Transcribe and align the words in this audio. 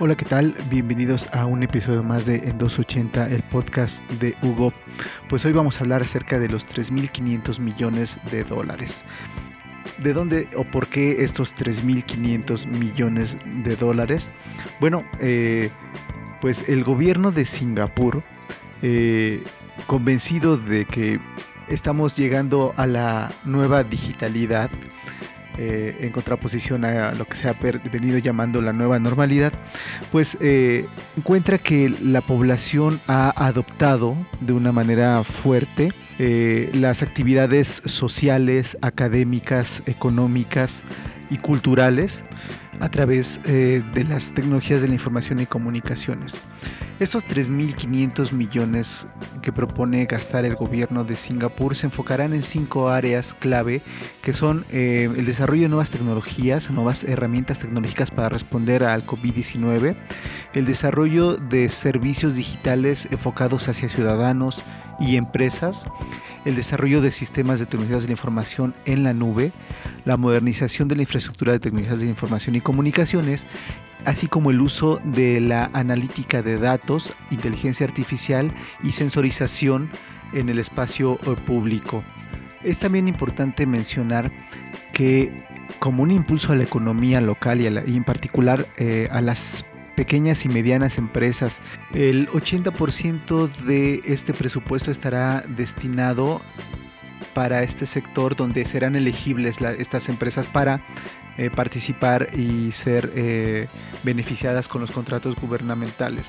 Hola, 0.00 0.16
¿qué 0.16 0.24
tal? 0.24 0.56
Bienvenidos 0.70 1.32
a 1.34 1.44
un 1.44 1.62
episodio 1.62 2.02
más 2.02 2.24
de 2.24 2.36
En 2.36 2.56
280, 2.56 3.28
el 3.28 3.42
podcast 3.42 4.00
de 4.12 4.34
Hugo. 4.42 4.72
Pues 5.28 5.44
hoy 5.44 5.52
vamos 5.52 5.76
a 5.76 5.80
hablar 5.80 6.00
acerca 6.00 6.38
de 6.38 6.48
los 6.48 6.66
3.500 6.66 7.58
millones 7.58 8.16
de 8.30 8.42
dólares. 8.42 9.04
¿De 9.98 10.14
dónde 10.14 10.48
o 10.56 10.64
por 10.64 10.88
qué 10.88 11.22
estos 11.22 11.54
3.500 11.54 12.66
millones 12.66 13.36
de 13.64 13.76
dólares? 13.76 14.28
Bueno, 14.80 15.04
eh, 15.20 15.70
pues 16.40 16.68
el 16.70 16.84
gobierno 16.84 17.30
de 17.30 17.44
Singapur, 17.44 18.22
eh, 18.80 19.44
convencido 19.86 20.56
de 20.56 20.86
que 20.86 21.20
estamos 21.68 22.16
llegando 22.16 22.72
a 22.78 22.86
la 22.86 23.30
nueva 23.44 23.84
digitalidad, 23.84 24.70
eh, 25.58 25.96
en 26.00 26.10
contraposición 26.12 26.84
a 26.84 27.12
lo 27.12 27.26
que 27.26 27.36
se 27.36 27.48
ha 27.48 27.54
venido 27.92 28.18
llamando 28.18 28.62
la 28.62 28.72
nueva 28.72 28.98
normalidad, 28.98 29.52
pues 30.10 30.36
eh, 30.40 30.86
encuentra 31.16 31.58
que 31.58 31.90
la 32.02 32.22
población 32.22 33.00
ha 33.06 33.30
adoptado 33.46 34.16
de 34.40 34.54
una 34.54 34.72
manera 34.72 35.22
fuerte 35.24 35.92
eh, 36.18 36.70
las 36.74 37.02
actividades 37.02 37.82
sociales, 37.84 38.78
académicas, 38.80 39.82
económicas 39.86 40.82
y 41.30 41.36
culturales 41.38 42.24
a 42.80 42.88
través 42.88 43.40
de 43.44 44.04
las 44.08 44.32
tecnologías 44.34 44.80
de 44.80 44.88
la 44.88 44.94
información 44.94 45.38
y 45.40 45.46
comunicaciones. 45.46 46.32
Estos 47.02 47.24
3.500 47.24 48.30
millones 48.30 49.08
que 49.42 49.50
propone 49.50 50.06
gastar 50.06 50.44
el 50.44 50.54
gobierno 50.54 51.02
de 51.02 51.16
Singapur 51.16 51.74
se 51.74 51.86
enfocarán 51.86 52.32
en 52.32 52.44
cinco 52.44 52.90
áreas 52.90 53.34
clave 53.34 53.82
que 54.22 54.32
son 54.32 54.64
eh, 54.70 55.10
el 55.16 55.26
desarrollo 55.26 55.62
de 55.62 55.68
nuevas 55.70 55.90
tecnologías, 55.90 56.70
nuevas 56.70 57.02
herramientas 57.02 57.58
tecnológicas 57.58 58.12
para 58.12 58.28
responder 58.28 58.84
al 58.84 59.04
COVID-19, 59.04 59.96
el 60.54 60.64
desarrollo 60.64 61.38
de 61.38 61.70
servicios 61.70 62.36
digitales 62.36 63.08
enfocados 63.10 63.68
hacia 63.68 63.88
ciudadanos 63.88 64.64
y 65.00 65.16
empresas, 65.16 65.84
el 66.44 66.54
desarrollo 66.54 67.00
de 67.00 67.10
sistemas 67.10 67.58
de 67.58 67.66
tecnologías 67.66 68.02
de 68.02 68.10
la 68.10 68.12
información 68.12 68.74
en 68.84 69.02
la 69.02 69.12
nube, 69.12 69.50
la 70.04 70.16
modernización 70.16 70.88
de 70.88 70.96
la 70.96 71.02
infraestructura 71.02 71.52
de 71.52 71.60
tecnologías 71.60 72.00
de 72.00 72.06
información 72.06 72.56
y 72.56 72.60
comunicaciones 72.60 73.44
así 74.04 74.26
como 74.26 74.50
el 74.50 74.60
uso 74.60 75.00
de 75.04 75.40
la 75.40 75.70
analítica 75.72 76.42
de 76.42 76.56
datos, 76.56 77.14
inteligencia 77.30 77.86
artificial 77.86 78.52
y 78.82 78.92
sensorización 78.92 79.90
en 80.32 80.48
el 80.48 80.58
espacio 80.58 81.18
eh, 81.22 81.36
público. 81.46 82.02
Es 82.62 82.78
también 82.78 83.08
importante 83.08 83.66
mencionar 83.66 84.30
que 84.92 85.44
como 85.78 86.02
un 86.02 86.10
impulso 86.10 86.52
a 86.52 86.56
la 86.56 86.64
economía 86.64 87.20
local 87.20 87.60
y, 87.60 87.66
en 87.66 88.04
particular 88.04 88.66
eh, 88.76 89.08
a 89.10 89.20
las 89.20 89.64
pequeñas 89.96 90.44
y 90.44 90.48
medianas 90.48 90.96
empresas, 90.96 91.58
el 91.92 92.28
80% 92.28 93.52
de 93.64 94.00
este 94.04 94.32
presupuesto 94.32 94.90
estará 94.90 95.42
destinado 95.48 96.40
para 97.34 97.62
este 97.62 97.86
sector 97.86 98.36
donde 98.36 98.64
serán 98.64 98.96
elegibles 98.96 99.56
estas 99.78 100.08
empresas 100.08 100.46
para 100.48 100.82
eh, 101.38 101.50
participar 101.50 102.28
y 102.38 102.72
ser 102.72 103.10
eh, 103.14 103.68
beneficiadas 104.02 104.68
con 104.68 104.80
los 104.80 104.90
contratos 104.90 105.36
gubernamentales. 105.40 106.28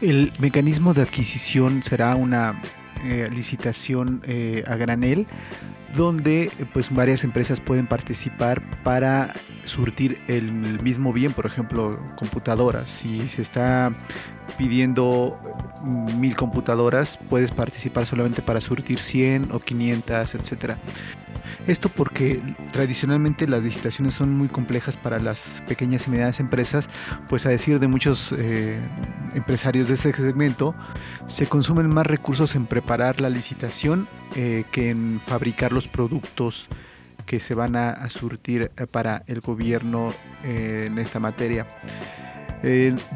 El 0.00 0.32
mecanismo 0.38 0.94
de 0.94 1.02
adquisición 1.02 1.82
será 1.82 2.14
una 2.16 2.60
eh, 3.06 3.30
licitación 3.30 4.22
a 4.66 4.76
granel 4.76 5.26
donde 5.96 6.50
pues 6.72 6.92
varias 6.94 7.24
empresas 7.24 7.60
pueden 7.60 7.86
participar 7.86 8.62
para 8.82 9.34
surtir 9.64 10.18
el 10.28 10.52
mismo 10.82 11.12
bien, 11.12 11.32
por 11.32 11.46
ejemplo, 11.46 11.98
computadoras. 12.16 12.90
Si 12.90 13.22
se 13.22 13.42
está 13.42 13.92
pidiendo 14.58 15.38
mil 16.18 16.36
computadoras, 16.36 17.18
puedes 17.28 17.50
participar 17.50 18.06
solamente 18.06 18.42
para 18.42 18.60
surtir 18.60 18.98
100 18.98 19.52
o 19.52 19.58
500, 19.58 20.34
etcétera. 20.34 20.76
Esto 21.66 21.88
porque 21.88 22.40
tradicionalmente 22.72 23.48
las 23.48 23.62
licitaciones 23.62 24.14
son 24.14 24.32
muy 24.32 24.46
complejas 24.46 24.96
para 24.96 25.18
las 25.18 25.40
pequeñas 25.66 26.06
y 26.06 26.10
medianas 26.10 26.38
empresas, 26.38 26.88
pues 27.28 27.44
a 27.44 27.48
decir 27.48 27.80
de 27.80 27.88
muchos 27.88 28.32
eh, 28.38 28.78
empresarios 29.34 29.88
de 29.88 29.94
ese 29.94 30.12
segmento, 30.12 30.76
se 31.26 31.46
consumen 31.46 31.88
más 31.88 32.06
recursos 32.06 32.54
en 32.54 32.66
preparar 32.66 33.20
la 33.20 33.30
licitación 33.30 34.06
eh, 34.36 34.64
que 34.70 34.90
en 34.90 35.20
fabricar 35.26 35.72
los 35.72 35.88
productos 35.88 36.68
que 37.26 37.40
se 37.40 37.54
van 37.54 37.74
a, 37.74 38.08
surtir 38.10 38.70
eh, 38.76 38.86
para 38.86 39.24
el 39.26 39.40
gobierno 39.40 40.10
en 40.44 40.98
esta 40.98 41.18
materia. 41.18 41.66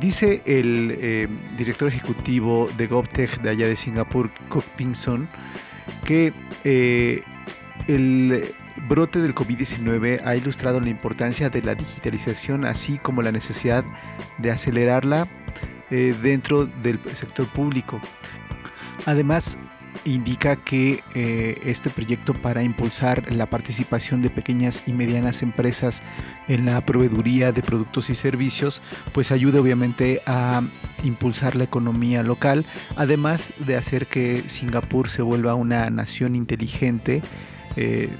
dice 0.00 0.40
el 0.46 1.28
director 1.58 1.88
ejecutivo 1.88 2.66
de 2.78 2.86
GovTech 2.86 3.42
de 3.42 3.50
allá 3.50 3.68
de 3.68 3.76
Singapur, 3.76 4.30
Kok 4.48 4.64
Pinson, 4.76 5.28
que 6.06 6.32
el 7.88 8.44
brote 8.88 9.18
del 9.18 9.34
COVID-19 9.34 10.20
ha 10.24 10.36
ilustrado 10.36 10.78
la 10.80 10.90
importancia 10.90 11.50
de 11.50 11.62
la 11.62 11.74
digitalización, 11.74 12.64
así 12.64 12.98
como 12.98 13.22
la 13.22 13.32
necesidad 13.32 13.84
de 14.38 14.52
acelerarla 14.52 15.26
eh, 15.90 16.14
dentro 16.22 16.66
del 16.66 17.00
sector 17.00 17.46
público. 17.48 18.00
Además, 19.06 19.56
indica 20.04 20.56
que 20.56 21.02
eh, 21.14 21.60
este 21.64 21.90
proyecto 21.90 22.34
para 22.34 22.62
impulsar 22.62 23.32
la 23.32 23.46
participación 23.46 24.22
de 24.22 24.30
pequeñas 24.30 24.82
y 24.86 24.92
medianas 24.92 25.42
empresas 25.42 26.02
en 26.46 26.66
la 26.66 26.80
proveeduría 26.84 27.52
de 27.52 27.62
productos 27.62 28.10
y 28.10 28.14
servicios, 28.14 28.82
pues 29.12 29.30
ayuda 29.30 29.60
obviamente 29.60 30.20
a 30.26 30.62
impulsar 31.04 31.56
la 31.56 31.64
economía 31.64 32.22
local, 32.22 32.66
además 32.96 33.52
de 33.58 33.76
hacer 33.76 34.06
que 34.06 34.38
Singapur 34.48 35.08
se 35.08 35.22
vuelva 35.22 35.54
una 35.54 35.88
nación 35.90 36.34
inteligente 36.34 37.22
eh, 37.76 38.10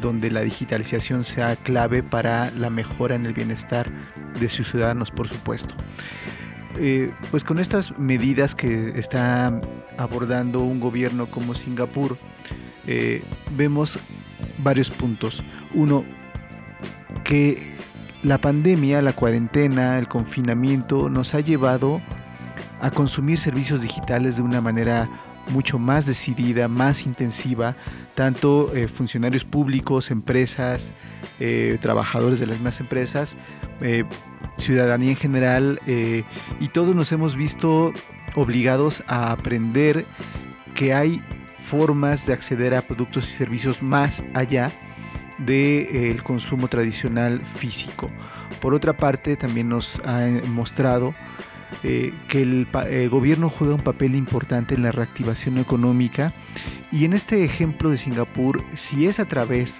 donde 0.00 0.30
la 0.30 0.40
digitalización 0.40 1.24
sea 1.24 1.56
clave 1.56 2.02
para 2.02 2.50
la 2.52 2.70
mejora 2.70 3.14
en 3.14 3.26
el 3.26 3.32
bienestar 3.32 3.90
de 4.38 4.48
sus 4.48 4.70
ciudadanos, 4.70 5.10
por 5.10 5.28
supuesto. 5.28 5.74
Eh, 6.76 7.12
pues 7.30 7.44
con 7.44 7.58
estas 7.58 7.96
medidas 7.98 8.54
que 8.54 8.98
está 8.98 9.60
abordando 9.96 10.60
un 10.60 10.80
gobierno 10.80 11.26
como 11.26 11.54
Singapur, 11.54 12.18
eh, 12.86 13.22
vemos 13.56 13.98
varios 14.58 14.90
puntos. 14.90 15.42
Uno, 15.72 16.04
que 17.24 17.76
la 18.22 18.38
pandemia, 18.38 19.02
la 19.02 19.12
cuarentena, 19.12 19.98
el 19.98 20.08
confinamiento 20.08 21.08
nos 21.08 21.34
ha 21.34 21.40
llevado 21.40 22.00
a 22.80 22.90
consumir 22.90 23.38
servicios 23.38 23.82
digitales 23.82 24.36
de 24.36 24.42
una 24.42 24.60
manera 24.60 25.08
mucho 25.50 25.78
más 25.78 26.06
decidida, 26.06 26.68
más 26.68 27.02
intensiva, 27.02 27.74
tanto 28.14 28.74
eh, 28.74 28.88
funcionarios 28.88 29.44
públicos, 29.44 30.10
empresas, 30.10 30.92
eh, 31.40 31.78
trabajadores 31.82 32.40
de 32.40 32.46
las 32.46 32.58
mismas 32.58 32.80
empresas, 32.80 33.36
eh, 33.80 34.04
ciudadanía 34.58 35.10
en 35.10 35.16
general, 35.16 35.80
y 36.60 36.68
todos 36.68 36.94
nos 36.94 37.10
hemos 37.10 37.34
visto 37.34 37.92
obligados 38.36 39.02
a 39.08 39.32
aprender 39.32 40.06
que 40.76 40.94
hay 40.94 41.20
formas 41.68 42.24
de 42.24 42.34
acceder 42.34 42.74
a 42.74 42.82
productos 42.82 43.28
y 43.28 43.36
servicios 43.36 43.82
más 43.82 44.22
allá 44.32 44.70
del 45.38 46.22
consumo 46.22 46.68
tradicional 46.68 47.40
físico. 47.56 48.10
Por 48.60 48.74
otra 48.74 48.92
parte, 48.96 49.36
también 49.36 49.68
nos 49.68 50.00
ha 50.04 50.28
mostrado 50.50 51.14
que 51.82 52.42
el, 52.42 52.66
gobierno 53.10 53.50
juega 53.50 53.74
un 53.74 53.80
papel 53.80 54.14
importante 54.14 54.74
en 54.74 54.82
la 54.82 54.92
reactivación 54.92 55.58
económica 55.58 56.32
y 56.92 57.04
en 57.04 57.12
este 57.12 57.44
ejemplo 57.44 57.90
de 57.90 57.96
Singapur, 57.98 58.62
si 58.74 59.06
es 59.06 59.18
a 59.18 59.26
través 59.26 59.74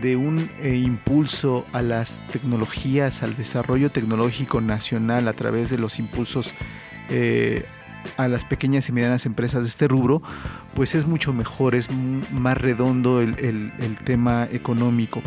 de 0.00 0.16
un 0.16 0.38
eh, 0.62 0.76
impulso 0.76 1.66
a 1.72 1.82
las 1.82 2.12
tecnologías, 2.28 3.22
al 3.22 3.36
desarrollo 3.36 3.90
tecnológico 3.90 4.60
nacional, 4.60 5.28
a 5.28 5.32
través 5.32 5.70
de 5.70 5.78
los 5.78 5.98
impulsos 5.98 6.52
eh, 7.10 7.66
a 8.16 8.28
las 8.28 8.44
pequeñas 8.44 8.88
y 8.88 8.92
medianas 8.92 9.26
empresas 9.26 9.62
de 9.62 9.68
este 9.68 9.86
rubro, 9.88 10.22
pues 10.74 10.94
es 10.94 11.06
mucho 11.06 11.32
mejor, 11.32 11.74
es 11.74 11.88
más 12.32 12.56
redondo 12.58 13.20
el, 13.20 13.72
tema 14.04 14.48
económico. 14.50 15.22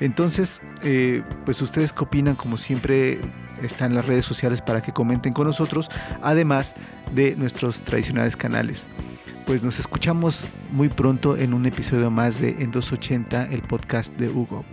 Entonces, 0.00 0.62
eh, 0.82 1.22
pues 1.44 1.60
ustedes 1.60 1.92
qué 1.92 2.04
opinan, 2.04 2.36
como 2.36 2.56
siempre 2.56 3.20
están 3.62 3.94
las 3.94 4.06
redes 4.06 4.26
sociales 4.26 4.60
para 4.60 4.82
que 4.82 4.92
comenten 4.92 5.32
con 5.32 5.46
nosotros, 5.46 5.90
además 6.22 6.74
de 7.14 7.36
nuestros 7.36 7.76
tradicionales 7.80 8.36
canales 8.36 8.84
pues 9.46 9.62
nos 9.62 9.78
escuchamos 9.78 10.42
muy 10.72 10.88
pronto 10.88 11.36
en 11.36 11.54
un 11.54 11.66
episodio 11.66 12.10
más 12.10 12.40
de 12.40 12.48
En 12.58 12.72
280, 12.72 13.44
el 13.52 13.62
podcast 13.62 14.12
de 14.16 14.28
Hugo. 14.28 14.64